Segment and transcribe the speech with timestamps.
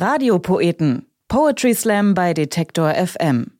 [0.00, 1.10] Radiopoeten.
[1.26, 3.58] Poetry Slam bei Detektor FM.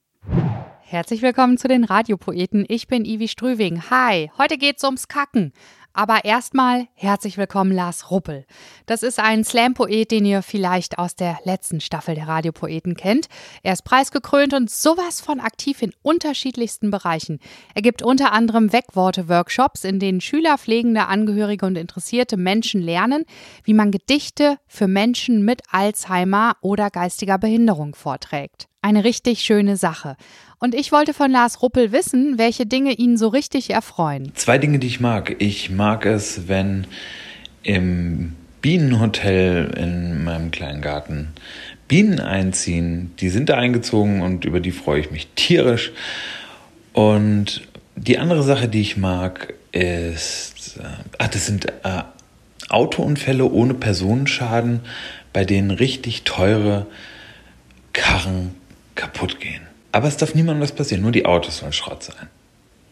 [0.82, 2.64] Herzlich willkommen zu den Radiopoeten.
[2.68, 3.90] Ich bin Ivi Strüving.
[3.90, 5.52] Hi, heute geht's ums Kacken.
[5.98, 8.46] Aber erstmal herzlich willkommen Lars Ruppel.
[8.86, 13.26] Das ist ein Slam-Poet, den ihr vielleicht aus der letzten Staffel der Radiopoeten kennt.
[13.64, 17.40] Er ist preisgekrönt und sowas von aktiv in unterschiedlichsten Bereichen.
[17.74, 23.24] Er gibt unter anderem Wegworte-Workshops, in denen Schüler, pflegende Angehörige und interessierte Menschen lernen,
[23.64, 28.68] wie man Gedichte für Menschen mit Alzheimer oder geistiger Behinderung vorträgt.
[28.82, 30.16] Eine richtig schöne Sache.
[30.58, 34.32] Und ich wollte von Lars Ruppel wissen, welche Dinge ihn so richtig erfreuen.
[34.34, 35.36] Zwei Dinge, die ich mag.
[35.38, 36.86] Ich mag es, wenn
[37.62, 41.28] im Bienenhotel in meinem kleinen Garten
[41.86, 43.12] Bienen einziehen.
[43.20, 45.92] Die sind da eingezogen und über die freue ich mich tierisch.
[46.92, 47.62] Und
[47.94, 50.82] die andere Sache, die ich mag, ist, äh,
[51.18, 52.02] ach, das sind äh,
[52.68, 54.80] Autounfälle ohne Personenschaden,
[55.32, 56.86] bei denen richtig teure
[57.92, 58.54] Karren
[58.96, 59.67] kaputt gehen.
[59.92, 62.28] Aber es darf niemandem was passieren, nur die Autos sollen Schrott sein.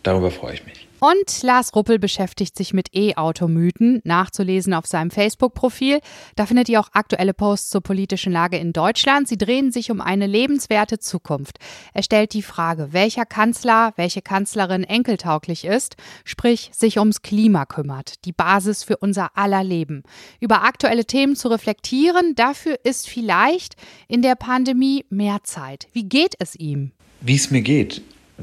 [0.03, 0.86] Darüber freue ich mich.
[0.99, 6.01] Und Lars Ruppel beschäftigt sich mit E-Automythen, nachzulesen auf seinem Facebook-Profil.
[6.37, 9.29] Da findet ihr auch aktuelle Posts zur politischen Lage in Deutschland.
[9.29, 11.59] Sie drehen sich um eine lebenswerte Zukunft.
[11.93, 18.25] Er stellt die Frage, welcher Kanzler, welche Kanzlerin enkeltauglich ist, sprich sich ums Klima kümmert,
[18.25, 20.03] die Basis für unser aller Leben.
[20.41, 23.77] Über aktuelle Themen zu reflektieren, dafür ist vielleicht
[24.09, 25.89] in der Pandemie mehr Zeit.
[25.93, 26.93] Wie geht es ihm?
[27.21, 28.01] Wie es mir geht.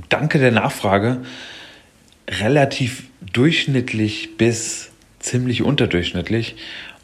[0.10, 1.24] Danke der Nachfrage
[2.28, 6.56] relativ durchschnittlich bis ziemlich unterdurchschnittlich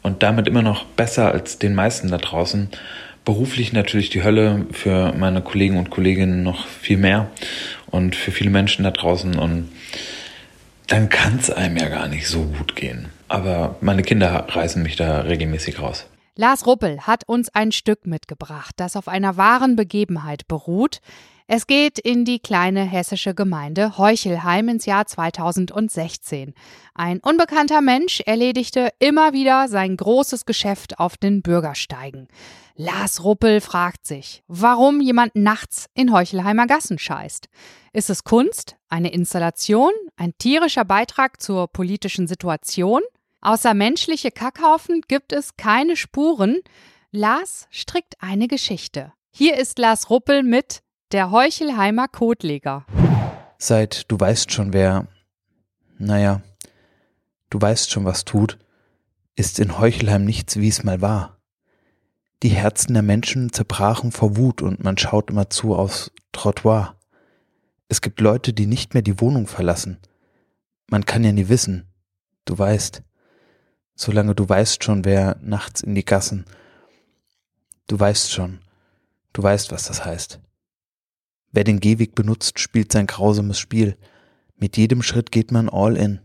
[0.02, 2.68] und damit immer noch besser als den meisten da draußen.
[3.24, 7.30] Beruflich natürlich die Hölle, für meine Kollegen und Kolleginnen noch viel mehr
[7.86, 9.70] und für viele Menschen da draußen und
[10.86, 13.08] dann kann es einem ja gar nicht so gut gehen.
[13.28, 16.06] Aber meine Kinder reißen mich da regelmäßig raus.
[16.34, 21.00] Lars Ruppel hat uns ein Stück mitgebracht, das auf einer wahren Begebenheit beruht.
[21.52, 26.54] Es geht in die kleine hessische Gemeinde Heuchelheim ins Jahr 2016.
[26.94, 32.28] Ein unbekannter Mensch erledigte immer wieder sein großes Geschäft auf den Bürgersteigen.
[32.76, 37.48] Lars Ruppel fragt sich, warum jemand nachts in Heuchelheimer Gassen scheißt.
[37.92, 43.02] Ist es Kunst, eine Installation, ein tierischer Beitrag zur politischen Situation?
[43.40, 46.60] Außer menschliche Kackhaufen gibt es keine Spuren.
[47.10, 49.12] Lars strickt eine Geschichte.
[49.32, 52.86] Hier ist Lars Ruppel mit der Heuchelheimer Kotleger.
[53.58, 55.08] Seit du weißt schon, wer,
[55.98, 56.40] naja,
[57.50, 58.58] du weißt schon, was tut,
[59.34, 61.38] ist in Heuchelheim nichts, wie es mal war.
[62.42, 66.96] Die Herzen der Menschen zerbrachen vor Wut und man schaut immer zu aufs Trottoir.
[67.88, 69.98] Es gibt Leute, die nicht mehr die Wohnung verlassen.
[70.88, 71.92] Man kann ja nie wissen.
[72.44, 73.02] Du weißt.
[73.94, 76.46] Solange du weißt schon, wer nachts in die Gassen.
[77.88, 78.60] Du weißt schon.
[79.32, 80.40] Du weißt, was das heißt.
[81.52, 83.96] Wer den Gehweg benutzt, spielt sein grausames Spiel.
[84.56, 86.20] Mit jedem Schritt geht man all in.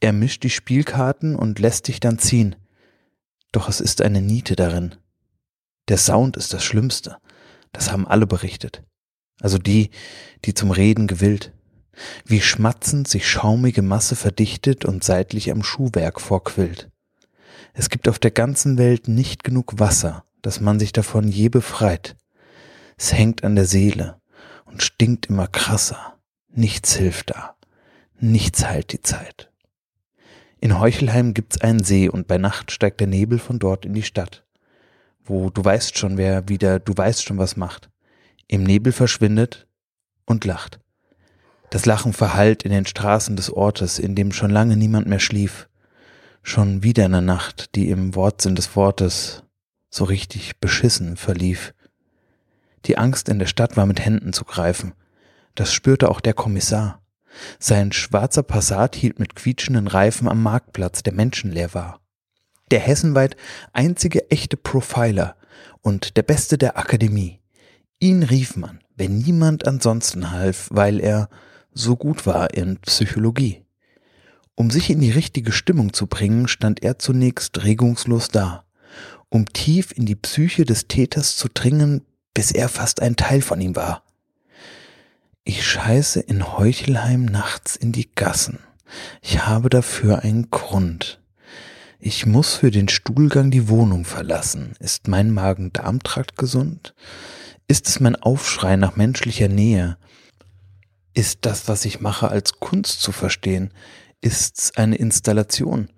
[0.00, 2.56] Er mischt die Spielkarten und lässt dich dann ziehen.
[3.52, 4.94] Doch es ist eine Niete darin.
[5.88, 7.16] Der Sound ist das Schlimmste.
[7.72, 8.82] Das haben alle berichtet.
[9.40, 9.90] Also die,
[10.44, 11.52] die zum Reden gewillt.
[12.24, 16.90] Wie schmatzend sich schaumige Masse verdichtet und seitlich am Schuhwerk vorquillt.
[17.72, 22.16] Es gibt auf der ganzen Welt nicht genug Wasser, dass man sich davon je befreit.
[22.96, 24.19] Es hängt an der Seele,
[24.70, 26.18] und stinkt immer krasser.
[26.48, 27.56] Nichts hilft da.
[28.18, 29.50] Nichts heilt die Zeit.
[30.60, 34.02] In Heuchelheim gibt's einen See und bei Nacht steigt der Nebel von dort in die
[34.02, 34.44] Stadt,
[35.24, 37.88] wo du weißt schon, wer wieder du weißt schon was macht.
[38.46, 39.66] Im Nebel verschwindet
[40.26, 40.80] und lacht.
[41.70, 45.68] Das Lachen verhallt in den Straßen des Ortes, in dem schon lange niemand mehr schlief.
[46.42, 49.44] Schon wieder eine Nacht, die im Wortsinn des Wortes
[49.88, 51.74] so richtig beschissen verlief.
[52.86, 54.92] Die Angst in der Stadt war mit Händen zu greifen.
[55.54, 57.02] Das spürte auch der Kommissar.
[57.58, 62.00] Sein schwarzer Passat hielt mit quietschenden Reifen am Marktplatz, der menschenleer war.
[62.70, 63.36] Der hessenweit
[63.72, 65.36] einzige echte Profiler
[65.82, 67.40] und der beste der Akademie.
[67.98, 71.28] Ihn rief man, wenn niemand ansonsten half, weil er
[71.72, 73.64] so gut war in Psychologie.
[74.54, 78.64] Um sich in die richtige Stimmung zu bringen, stand er zunächst regungslos da.
[79.28, 82.02] Um tief in die Psyche des Täters zu dringen,
[82.34, 84.02] bis er fast ein Teil von ihm war.
[85.44, 88.60] Ich scheiße in Heuchelheim nachts in die Gassen.
[89.22, 91.20] Ich habe dafür einen Grund.
[91.98, 94.74] Ich muss für den Stuhlgang die Wohnung verlassen.
[94.78, 96.94] Ist mein Magen-Darm-Trakt gesund?
[97.68, 99.96] Ist es mein Aufschrei nach menschlicher Nähe?
[101.14, 103.72] Ist das, was ich mache, als Kunst zu verstehen?
[104.20, 105.90] Ist's eine Installation?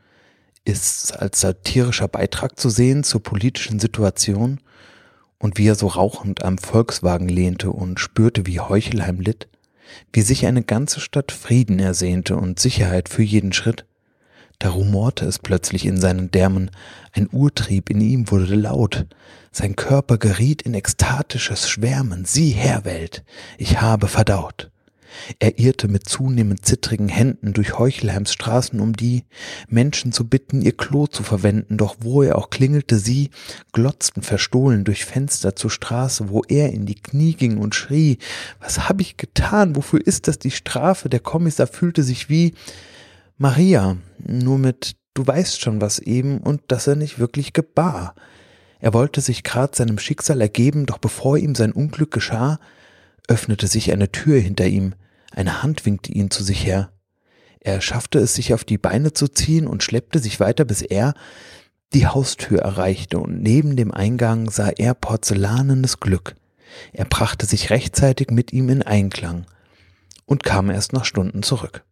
[0.65, 4.61] ist als satirischer Beitrag zu sehen zur politischen Situation
[5.43, 9.49] und wie er so rauchend am Volkswagen lehnte und spürte, wie Heuchelheim litt,
[10.13, 13.85] wie sich eine ganze Stadt Frieden ersehnte und Sicherheit für jeden Schritt.
[14.61, 16.71] Da rumorte es plötzlich in seinen Därmen,
[17.13, 19.07] ein Urtrieb in ihm wurde laut,
[19.51, 23.25] sein Körper geriet in ekstatisches Schwärmen, sieh her, Welt,
[23.59, 24.72] ich habe verdaut.
[25.39, 29.25] Er irrte mit zunehmend zittrigen Händen durch Heuchelheims Straßen, um die
[29.69, 33.31] Menschen zu bitten, ihr Klo zu verwenden, doch wo er auch klingelte, sie
[33.73, 38.19] glotzten verstohlen durch Fenster zur Straße, wo er in die Knie ging und schrie,
[38.61, 41.09] was hab ich getan, wofür ist das die Strafe?
[41.09, 42.55] Der Kommissar fühlte sich wie
[43.39, 48.15] Maria, nur mit du weißt schon was eben und dass er nicht wirklich gebar.
[48.81, 52.59] Er wollte sich grad seinem Schicksal ergeben, doch bevor ihm sein Unglück geschah,
[53.29, 54.95] öffnete sich eine Tür hinter ihm,
[55.31, 56.93] eine Hand winkte ihn zu sich her.
[57.61, 61.15] Er schaffte es, sich auf die Beine zu ziehen und schleppte sich weiter, bis er
[61.95, 66.35] die Haustür erreichte, und neben dem Eingang sah er porzellanenes Glück.
[66.93, 69.47] Er brachte sich rechtzeitig mit ihm in Einklang
[70.25, 71.85] und kam erst nach Stunden zurück.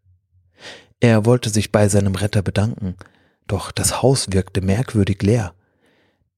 [1.01, 2.97] Er wollte sich bei seinem Retter bedanken,
[3.47, 5.55] doch das Haus wirkte merkwürdig leer.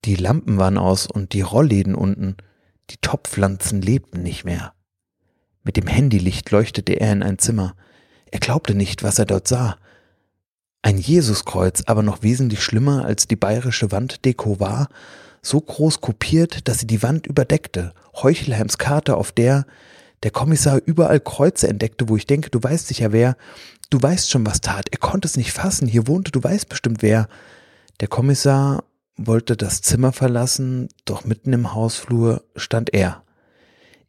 [0.04, 2.36] Die Lampen waren aus und die Rollläden unten,
[2.90, 4.74] die Topfpflanzen lebten nicht mehr.
[5.64, 7.74] Mit dem Handylicht leuchtete er in ein Zimmer.
[8.30, 9.76] Er glaubte nicht, was er dort sah.
[10.82, 14.88] Ein Jesuskreuz, aber noch wesentlich schlimmer als die bayerische Wanddeko war,
[15.40, 17.92] so groß kopiert, dass sie die Wand überdeckte.
[18.14, 19.66] Heuchelheims Karte, auf der
[20.24, 23.36] der Kommissar überall Kreuze entdeckte, wo ich denke, du weißt sicher wer.
[23.90, 24.86] Du weißt schon, was tat.
[24.92, 25.88] Er konnte es nicht fassen.
[25.88, 27.28] Hier wohnte, du weißt bestimmt wer.
[27.98, 28.84] Der Kommissar
[29.16, 33.22] wollte das Zimmer verlassen, doch mitten im Hausflur stand er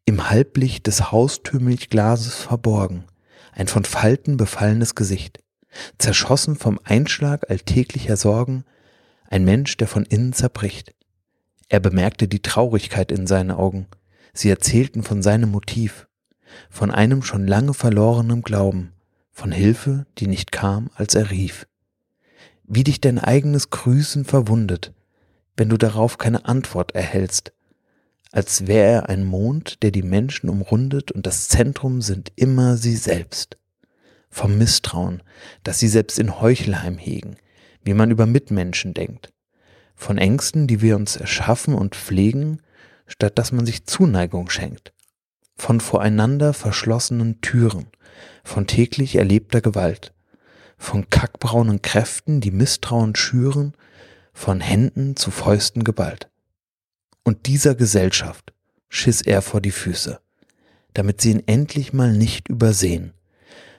[0.06, 3.06] im Halblicht des Haustürmilchglases verborgen,
[3.54, 5.42] ein von Falten befallenes Gesicht,
[5.98, 8.66] zerschossen vom Einschlag alltäglicher Sorgen,
[9.30, 10.94] ein Mensch, der von innen zerbricht.
[11.70, 13.88] Er bemerkte die Traurigkeit in seinen Augen,
[14.34, 16.08] sie erzählten von seinem Motiv,
[16.70, 18.92] von einem schon lange verlorenen Glauben,
[19.32, 21.66] von Hilfe, die nicht kam, als er rief.
[22.66, 24.94] Wie dich dein eigenes Grüßen verwundet,
[25.58, 27.54] wenn du darauf keine Antwort erhältst,
[28.33, 32.95] als wäre er ein Mond, der die Menschen umrundet und das Zentrum sind immer sie
[32.95, 33.57] selbst.
[34.31, 35.21] Vom Misstrauen,
[35.63, 37.35] das sie selbst in Heuchelheim hegen,
[37.83, 39.31] wie man über Mitmenschen denkt.
[39.95, 42.59] Von Ängsten, die wir uns erschaffen und pflegen,
[43.06, 44.94] statt dass man sich Zuneigung schenkt.
[45.56, 47.85] Von voreinander verschlossenen Türen,
[48.44, 50.12] von täglich erlebter Gewalt,
[50.75, 53.74] von kackbraunen Kräften, die Misstrauen schüren,
[54.33, 56.32] von Händen zu Fäusten geballt.
[57.24, 58.54] Und dieser Gesellschaft
[58.90, 60.20] schiss er vor die Füße,
[60.94, 63.14] damit sie ihn endlich mal nicht übersehen.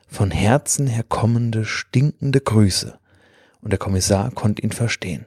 [0.08, 2.98] Von Herzen her kommende, stinkende Grüße,
[3.60, 5.26] und der Kommissar konnte ihn verstehen.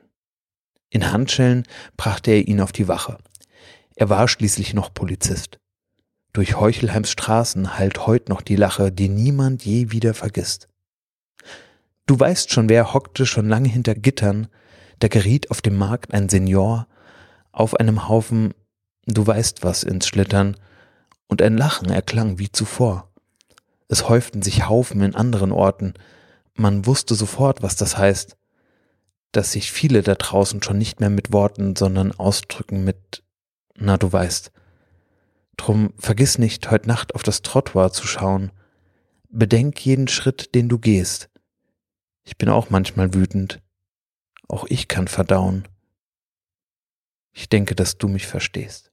[0.90, 1.64] In Handschellen
[1.98, 3.18] brachte er ihn auf die Wache.
[3.96, 5.60] Er war schließlich noch Polizist.
[6.34, 10.70] Durch Heuchelheims Straßen hallt heut noch die Lache, die niemand je wieder vergisst.
[12.06, 14.48] Du weißt schon, wer hockte schon lange hinter Gittern,
[15.00, 16.88] da geriet auf dem Markt ein Senior,
[17.58, 18.54] auf einem Haufen
[19.10, 20.58] Du weißt was ins Schlittern,
[21.28, 23.10] und ein Lachen erklang wie zuvor.
[23.88, 25.94] Es häuften sich Haufen in anderen Orten,
[26.56, 28.36] man wusste sofort, was das heißt,
[29.32, 33.24] dass sich viele da draußen schon nicht mehr mit Worten, sondern Ausdrücken mit
[33.76, 34.52] Na du weißt.
[35.56, 38.52] Drum vergiss nicht, heut Nacht auf das Trottoir zu schauen.
[39.30, 41.30] Bedenk jeden Schritt, den du gehst.
[42.24, 43.62] Ich bin auch manchmal wütend.
[44.48, 45.68] Auch ich kann verdauen.
[47.40, 48.90] Ich denke, dass du mich verstehst.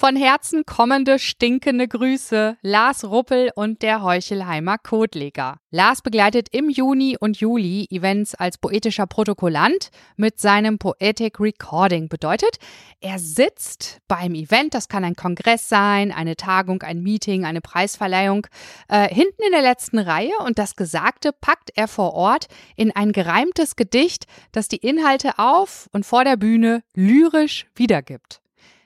[0.00, 5.58] Von Herzen kommende stinkende Grüße, Lars Ruppel und der Heuchelheimer Kotleger.
[5.70, 12.08] Lars begleitet im Juni und Juli Events als poetischer Protokollant mit seinem Poetic Recording.
[12.08, 12.56] Bedeutet,
[13.02, 18.46] er sitzt beim Event, das kann ein Kongress sein, eine Tagung, ein Meeting, eine Preisverleihung,
[18.88, 23.12] äh, hinten in der letzten Reihe und das Gesagte packt er vor Ort in ein
[23.12, 28.40] gereimtes Gedicht, das die Inhalte auf und vor der Bühne lyrisch wiedergibt.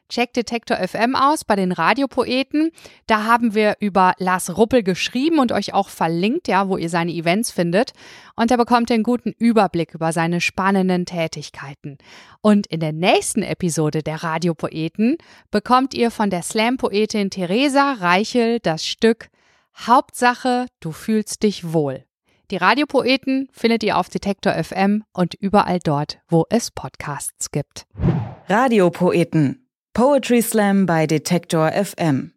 [0.08, 2.70] Check Detektor FM aus bei den Radiopoeten.
[3.06, 7.12] Da haben wir über Lars Ruppel geschrieben und euch auch verlinkt, ja, wo ihr seine
[7.12, 7.92] Events findet.
[8.36, 11.98] Und da bekommt ihr einen guten Überblick über seine spannenden Tätigkeiten.
[12.40, 15.16] Und in der nächsten Episode der Radiopoeten
[15.50, 19.28] bekommt ihr von der Slam-Poetin Theresa Reichel das Stück
[19.76, 22.04] Hauptsache, du fühlst dich wohl.
[22.50, 27.86] Die Radiopoeten findet ihr auf Detektor FM und überall dort, wo es Podcasts gibt.
[28.48, 29.63] Radiopoeten
[29.94, 32.33] Poetry Slam bei Detektor FM.